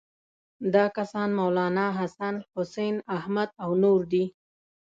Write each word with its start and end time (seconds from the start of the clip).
دا 0.73 0.85
کسان 0.97 1.29
مولناحسن، 1.37 2.35
حسین 2.53 2.95
احمد 3.17 3.49
او 3.63 3.71
نور 3.83 4.01
دي. 4.11 4.25